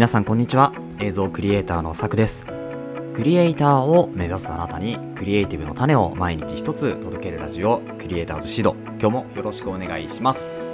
[0.00, 0.72] 皆さんこんにちは。
[0.98, 2.46] 映像クリエイターのさくです。
[3.12, 8.74] クリエイターを目指すあなたにクリエイティブの種を毎日一つ届けるラジオクリエイターズシード。
[8.98, 10.66] 今日もよろしくお願いします。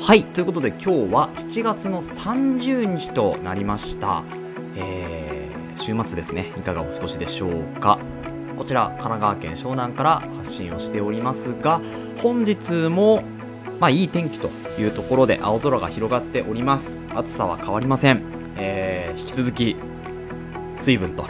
[0.00, 4.24] はいということで今日は7月の30日となりました、
[4.74, 6.50] えー、週末ですね。
[6.56, 7.98] いかがお過ごしでしょうか。
[8.56, 11.82] こちら神奈川県湘南から発信をしておりますが
[12.22, 13.22] 本日も
[13.80, 14.48] まあいい天気と
[14.80, 17.04] いうところで青空が広がっております。
[17.14, 18.35] 暑さは変わりません、
[19.16, 19.76] 引き続き
[20.76, 21.26] 水分と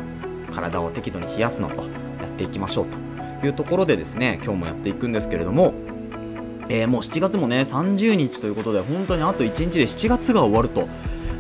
[0.53, 2.87] 体を適度に冷やすのとやっていきましょう
[3.41, 5.75] というところでですね今日もやっていくんですけれども
[6.69, 10.89] えーもう7月もね30日ということで本当にあと1日で7月が終わると。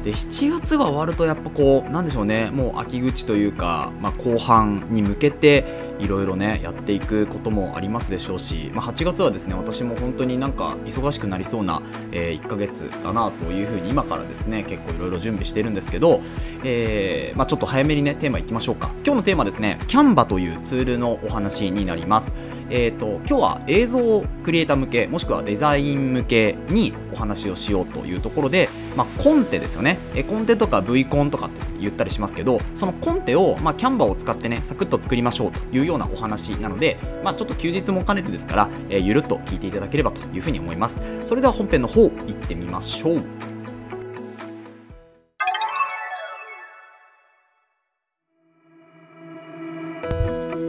[0.04, 5.64] で7月が終わるとやっぱこうなんでしょうねもう秋口というか、まあ、後半に向けて
[5.98, 16.20] いろいろねやっていくこともありますでしょうし、まあ、8月はですね私も本当になんか忙しくなりそうな、え1ヶ月だなというふうに今からですね結構いろいろ準備してるんですけど、
[16.64, 18.90] えーまあ、ちょっと早めにねテーマいきましょうか。
[19.04, 22.34] 今日のテーマですねキャンバというツールのお話になります。
[22.70, 29.98] えー、と今日は映像クリエイター向けもしくはデザイン向けにお話をしようというところで、まあ、コンテですよね。
[30.14, 41.00] えコンテとか V コンとかって言ったりしますけどそのコンテを、まあ、キャンバーを使ってねサクッと作りましょうというようなお話なので、まあ、ちょっと休日も兼ねてですから、えーゆるっと聞いていただければというふうに思います。
[41.24, 43.55] それでは本編の方行ってみましょう。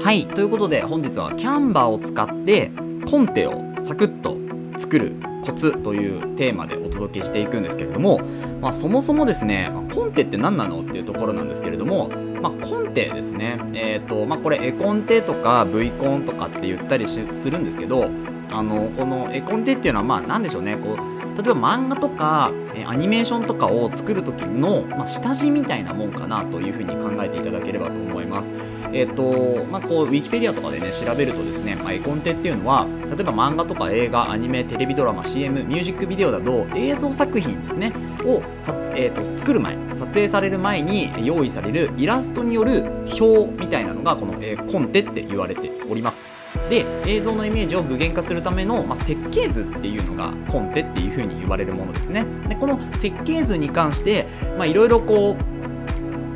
[0.08, 0.26] はい。
[0.26, 2.72] ということで本日はキャンバーを使って
[3.12, 4.38] コンテをサクッと
[4.78, 8.20] 作るコツというテーマでお届けしていくんですけれども、
[8.62, 12.08] まあ、そもそもですね、まコンテって何なのっていうところなんですけれども、
[12.42, 17.20] まあ、コンテですね、えーとまあ、これ絵コンテとか V コンとかって言ったりす
[17.52, 18.10] るんですけど
[18.50, 20.78] あのこの絵コンテっていうのはまあ何でしょうね。
[20.78, 28.54] こう例えば漫画とかえアニメーションとかを作る時の、まあ、下地みたいなもんかなというふうに考えていただければと思います。
[28.94, 37.94] えっ、とまあこうウィキペディアとかでね調べるとですね、まあ、絵コンテっていうのは例えば漫画とか映画アニメテレビドラマ CM ミュージックビデオなど映像作品ですね
[38.24, 42.86] を撮、えー、と作る前撮影される前に用意されるイラストによる
[43.20, 46.37] 表みたいなのがこの、えコンテって言われております。
[46.70, 52.26] で映像のイメージを具現化するための、まあ、設計図っていうのがコンテっていう風に言われるものですね。
[52.48, 54.28] でこの設計図に関して
[54.66, 55.36] いろいろこう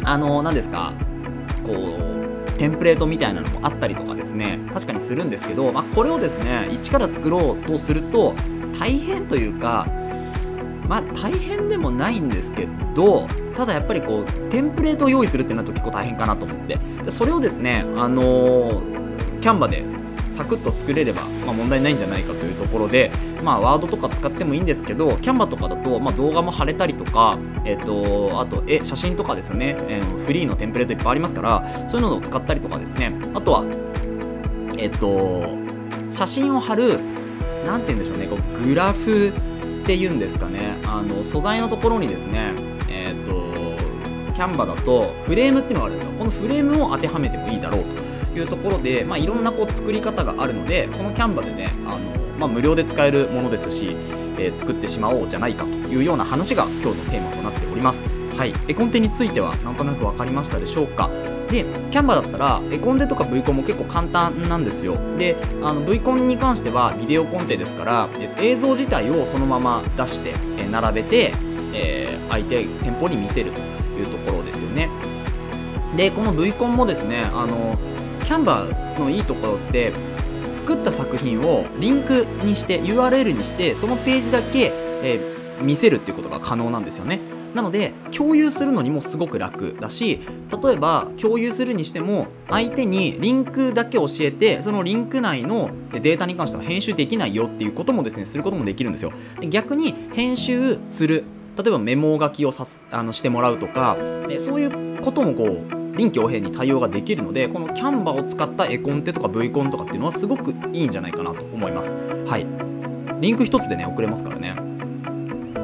[0.03, 0.93] あの何ですか
[1.65, 8.35] こうテンプレートみたいなのもあったりとかですね確かにするんですけど、まあ、これをですね一から作ろうとすると
[8.79, 9.87] 大変というか
[10.87, 16.77] まあ大変でもないんですけどただやっぱりこうテンプレートを用意するってなると結構大変かなと思って。
[17.03, 19.01] でそれをですねあのー
[19.41, 19.83] キャンバで
[20.31, 23.11] サクッと作れれば、まあ、問題ないんじゃないかというところで、
[23.43, 33.13] まあ、ワードとか使ってもいいんですけどキャンバとかだと、まあ、動画も貼れたりとか、えっとあと絵写真とかですよね、えーフリーのテンプレートいっぱいありますからそういうのを使ったりとかですね。
[33.33, 33.65] あとは
[34.77, 35.57] えっと
[36.11, 36.99] 写真を貼る
[37.65, 38.27] なんて言うんでしょうね。
[38.27, 39.31] こうグラフっ
[39.85, 40.77] ていうんですかね。
[40.85, 42.53] あの素材のところにですね
[42.87, 46.11] えっとキャンバだとフレームっていうのがあるんですよ。
[46.17, 48.10] このフレームを当てはめてもいいだろうと。
[48.35, 51.99] いうところで、まあ、いろんなこう作り方があるのでこのキャンバでねあの、
[52.39, 53.95] まあ、無料で使えるものですし、
[54.37, 58.03] えー作ってしまおうじゃないかというような話が今日のテーマとなっております。
[58.37, 58.53] はい。
[58.67, 61.09] 絵コンテについてはなんとなく分かりましたでしょうか。
[61.49, 64.97] でキャンバだったら絵コンテとか V コンも結構簡単なんですよ。
[65.17, 68.09] であの V コンに関してはビデオコンテですから
[68.39, 70.33] 映像自体をそのまま出して
[70.71, 71.33] 並べて、
[71.73, 74.89] えー相手先方に見せるというところですよね。
[75.97, 77.77] でこの V コンもですねあの
[78.31, 79.91] キャンバーのいいところって
[80.55, 84.71] 作った作品をリンクにして URL にしてそのページだけ、
[85.03, 87.19] えー見せるっていうことが可能なんですよね。
[87.53, 90.21] なので共有するのにもすごく楽だし
[90.63, 99.11] 例えば共有するにしても相手にリンクだけ教えてそのリンク内のデータに関しては編集できないよっていうこともですねすることもできるんですよ。
[99.39, 101.25] で逆に編集する。
[101.57, 103.97] 例えばメモ書きをさすあのしてもらうとか
[104.39, 111.95] そういうこともこう臨機応変に対応ができるのでこのキャンバーを使った絵コンテとか V コンとかっていうのはすごくいいんじゃないかなと思います。
[112.25, 112.45] はい。
[113.21, 114.55] リンク一つでね送れますからね。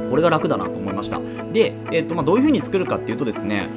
[0.10, 1.20] これが楽だなと思いました。
[1.52, 3.70] で、えっとまあ、どういう風に作るかっていうとですね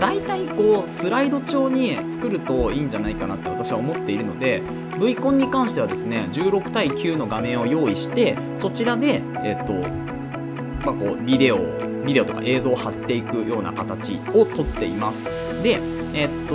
[0.00, 4.62] 大体こうスライド調に作るといいんじゃないかなって私は思っているので
[5.00, 9.72] V コンに関してはですね16対9の画面を用意してそちらでえっと
[10.84, 11.58] まあ、こうビデオ
[12.04, 15.43] ビデオとか映像を貼っていくような形をとっています。
[15.64, 15.80] で
[16.12, 16.54] えっと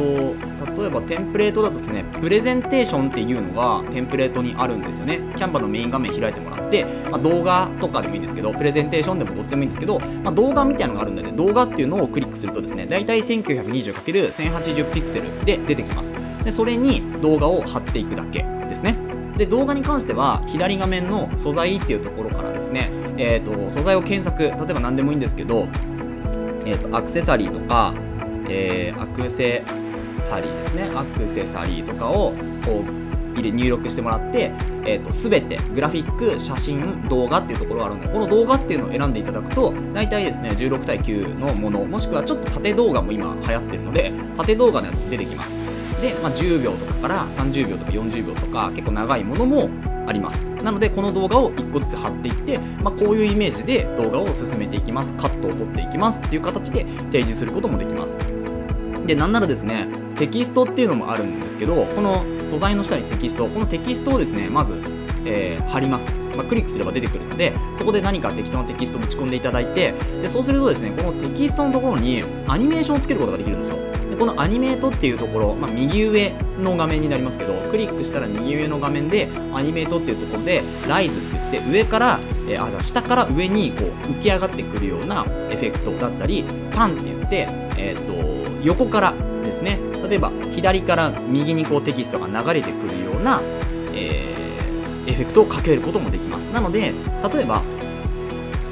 [0.80, 5.20] 例えばテンプレートだとですねプレゼンテーションっていうのがテンプレートにあるんですよね。
[5.36, 16.14] キャンバのメイン画面開いてもらって、まあ、動画とかでもいいんですけどプレゼンテーションでもどっちでもいいんですけど、まあ、動画みたいなのがあるんでね動画っていうのをクリックするとですね大体 1920×1080 ピクセルで出てきます。
[16.44, 18.96] でそれに動画を貼っていくだけですね。
[19.38, 25.70] で動画に関しては左画面の素材っていうところからですね、えーと、素材を検索例えば何でもいいんですけど、
[26.66, 27.94] えーと、アクセサリーとか、
[28.50, 29.64] えー、アクセ
[30.30, 30.90] サリーですね。
[30.96, 32.34] アクセサリーとかを
[32.66, 34.52] こう入れ入力してもらって、
[34.86, 45.58] えーと、全てグラフィック写真動画っていうところがあるのでこの動画っていうのを選んでいただくと大体ですね16対9のものもしくはちょっと縦動画も今流行ってるので縦動画のやつも出てきます。
[46.02, 49.70] で、まあ、10秒とかから30秒とか40秒とか結構長いものも
[50.08, 50.48] あります。
[50.64, 55.14] なのでこの動画を1個ずつ貼っていって、まあ、こういうイメージで動画を進めていきます。
[55.14, 58.39] カットを取っていきますっていう形で提示することもできます。
[59.10, 59.88] でなんならですね
[60.20, 64.80] テキストっていうのもあるんですけどこの素材の下にテキストこのテキストをですねまず、
[65.26, 66.16] えー、貼ります。
[66.38, 73.78] まあ、クリックすれば出てくるのでそこで何か適当なテキストを打ち込んでいただいてでそうするとですねこのテキストのところにアニメーションをつけることができるんですよ。
[74.10, 87.48] でこのアニメートっていうところ、まあ、右上の画面になりますけどクリックしたら右上の画面でアニメートっていうところでライズって言って上から、えー、あ下から上にこう浮き上がってくるようなエフェクトだったりパンって言って、
[87.78, 88.19] えーと、
[88.64, 89.14] 横から
[89.44, 93.42] ですね例えば左から右にこうテキストが流れてくるような、
[93.94, 96.94] えー、エフェクトをかけることもできますなので
[97.34, 97.64] 例えば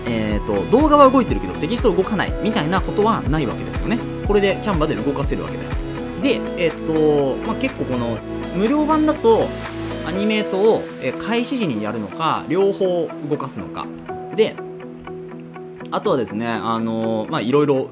[0.10, 4.00] えーと、動画は動いてるけどテキスト動かないみたいなことはないわけですよね。
[4.26, 5.72] これでキャンバで動かせるわけです。
[6.22, 8.18] で、えっ、ー、と、まあ、結構この
[8.56, 9.48] 無料版だと
[10.08, 10.82] アニメートを
[11.22, 13.86] 開始時にやるのか両方動かすのか
[14.36, 14.56] で
[15.92, 17.90] あとはですねあのまあいろいろ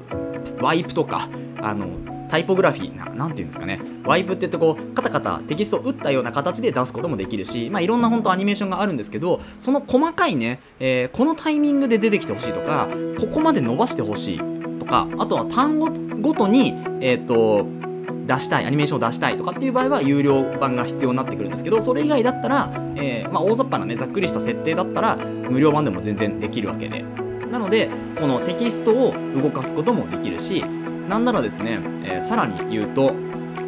[0.60, 1.28] ワイプとか
[1.66, 1.86] あの
[2.28, 3.80] タイポグラフィーな、なんていうんですかね。
[4.04, 12.88] ワイプって言ってこう、カタカタテキストを打ったような形で出すこともできるし、まあいろんな本当アニメーションがあるんですけど、その細かいね、えー、このタイミングで出てきてほしいとか、
[13.20, 14.38] ここまで伸ばしてほしい
[14.78, 15.90] とか、あとは単語
[16.20, 17.66] ごとに、えっ、ー、と、
[18.26, 27.04] 出したい、アニメーションを出したいとかっていう場合は有料版が必要になってくるんですけど、それ以外だったら、えー、まあ大雑把なね、ざっくりした設定だったら、無料版でも全然できるわけで。
[27.50, 27.88] なので、
[28.18, 30.64] このテキストを動かすこともできるし、
[31.08, 33.14] なんならですね、えー、さらに言うと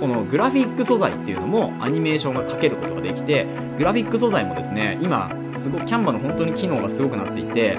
[0.00, 3.46] このグラフィック素材っていうのもアニメーションがかけることができて
[3.76, 7.76] グラフィック素材もですね今すごキャンバの本当に機能がすごくなっていて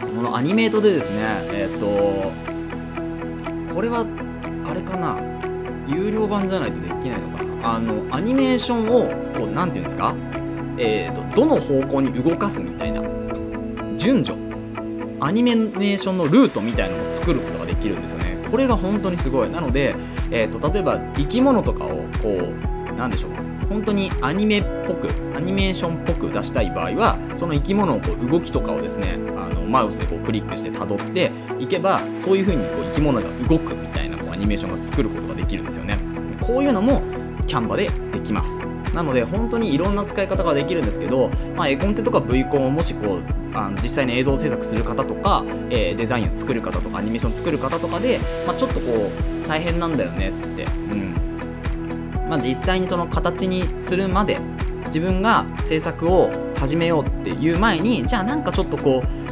[0.00, 1.18] このアニメートでですね
[1.52, 2.32] えっ、ー、と
[3.74, 4.04] これは
[4.66, 5.18] あれかな
[5.86, 9.08] 有料版じゃないとできないのかなあのアニメーションを
[9.38, 10.14] こう何て言うんですか
[10.78, 13.00] えーと、どの方向に動かすみたいな
[13.96, 14.38] 順序
[15.20, 18.36] アニメーションのルートみたいなのを作ることできるんですよね。
[18.50, 19.50] これが本当にすごい。
[19.50, 19.94] なので、
[20.30, 22.52] えーと、例えば生き物とかをこ
[22.90, 23.30] うなんでしょう。
[23.68, 35.98] 本当にアニメっぽくアニメーションっぽく出したい場合はその生き物をこう動きとかをですねあのマウスでこうクリックしてたどっていけばそういう風にこう生き物が動くみたいなこうアニメーションが作ることができるんですよね。
[36.40, 37.02] こういうのも
[37.46, 38.75] キャンバでできます。
[38.96, 43.22] なので本当にいろんな使い方ができるんですけど、まあ、絵コンテとか V コンをもしこう
[43.54, 49.10] あの実際に映像制作する方とか、えー、デザインを作る方とかアニメーション作る方とかで、まあ、ちょっとこ
[49.44, 51.14] う大変なんだよねって、うん。
[52.30, 54.38] まあ、実際にその形にするまで
[54.86, 59.25] 自分が制作を始めようっていう前にじゃあなんかちょっとこう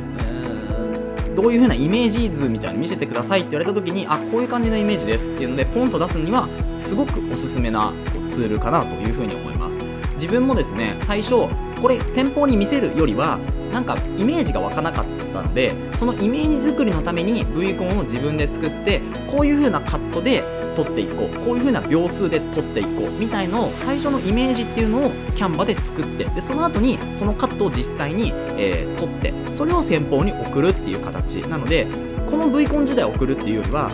[1.35, 6.49] どういう風なイメージ図みたいなの見せてくださいって言われた時にあこういう感じのイメージですっていうのでポンと出すには
[6.79, 7.93] すごくおすすめな
[8.29, 9.79] ツールかなという風に思います。
[10.15, 11.49] 自分もですね最初
[11.81, 13.39] これ先方に見せるよりは
[13.73, 21.45] なんかイメージが湧かなかったのでそのイメージ作りのために V コンを自分で作ってこういう風なカットで撮っていこう。
[21.45, 23.11] こういう風な秒数で撮っていこう。
[23.11, 26.25] みたいのを最初のイメージっていうのをキャンバで作って。
[26.25, 29.33] でその後にそのカットを実際に、えー、撮って。
[29.55, 31.37] それを先方に送るっていう形。
[31.43, 31.87] なので
[32.27, 33.91] この V コン時代送るっていうよりは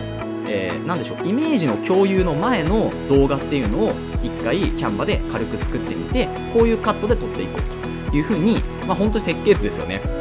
[0.47, 1.27] えー、でしょう。
[1.27, 10.20] イメージの共有の前の動画っていうのを一回キャンバで軽く作ってみてこういうカットで撮っていこうというふうに、まあ、本当に設計図ですよね。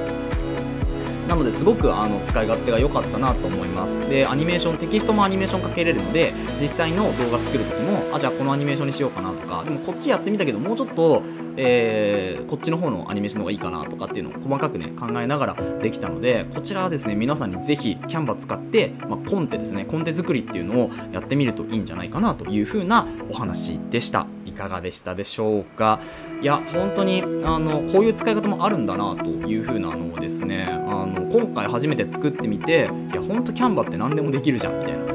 [1.31, 4.09] なのですごくあの使い勝手が良かったなと思います。
[4.09, 11.23] でアニメーションテキストもアニメーションかけれるので実際の動画作る時もあじゃあこのアニメーションにしようかなとかでもこっちやってみたけどもうちょっと
[11.63, 24.27] えー、こっちの方のアニメーションの方がいいかなとかっていうのを細かくね考えながらできたのでこちらはですね皆さんにぜひキャンバ使って、まあ、コンテですねコンテ作りっていうのをやってみるといいんじゃないかなという風なお話でした。
[24.47, 26.01] いかがでしたでしょうか？
[26.43, 35.10] いや本当にあのこういう使い方もあるんだなという風なのをですねあの今回初めて作ってみていや本当キャンバって何でもできるじゃんみたいな。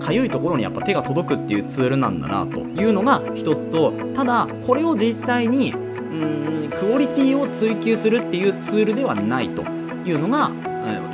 [0.00, 9.62] かゆいところにやっぱ手が届くっていうツールなんだなというのが一つとただこれを実際にうーんクオリティを追求するっていうツールではないと
[10.04, 10.50] いうのが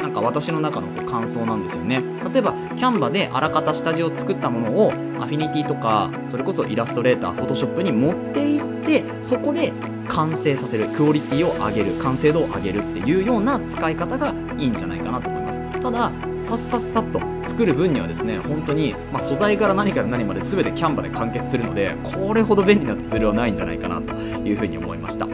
[0.00, 2.02] なんか私の中の感想なんですよね。
[2.32, 9.72] 例えばキャンバであらかた下地を作ったものをアフィニティとかそれこそイラストレーターフォトショップに持っていってそこで
[10.08, 15.69] 完成させるクオリティを上げる完成度を上げるっていうような使い方がいいんじゃないかなと思います。
[15.82, 25.26] たださっさっさっと作る分にはですね本当に、まあ、素材から何から何まで全てキャンバで完結するのでこれほど便利なツールはないんじゃないかなというふうに思いました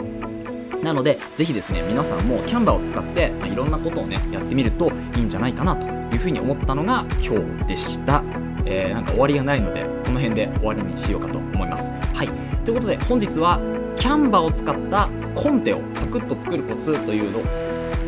[0.86, 5.84] なので、ぜひですね、皆さんもキャンバを使って、まあ、いろんなことをね、やってみるといいんじゃないかなと
[6.14, 8.22] いうふうに思ったのが今日でした。
[8.66, 11.90] えー、なんか終わりがないので、この辺で終わりにしようかと思います。
[12.14, 12.28] はい。
[12.64, 13.58] ということで、本日は
[13.96, 17.40] キャンバを使ったコンテをサクッと作るコツというの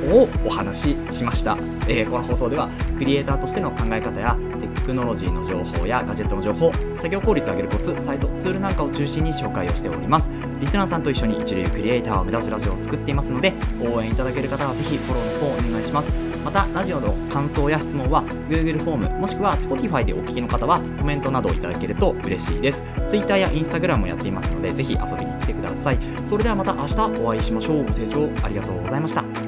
[0.06, 1.56] をお話ししました、
[1.88, 10.30] えー、この放送ではクリエイターとしての考え方やテクノロジーの情報やガジェットの情報作業効率を上げるコツサイトツールなんかを中心に紹介をしております。
[10.60, 16.10] リスナーさんと一緒に一流クリエイターを目指すラジオを作っていますので応援いただける方はぜひフォローの方お願いします。
[16.44, 22.82] またラジオの感想や質問は Google フォームもしくは Spotify でお聞きの方はコメントなどをいただけると嬉しいです。
[23.08, 25.98] Twitter や Instagram もやっていますのでぜひ遊びに来てください。
[26.24, 27.84] それではまた明日お会いしましょう。
[27.84, 29.47] ご清聴ありがとうございました。